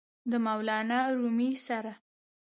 [0.29, 1.93] د مولانا رومي سره!!!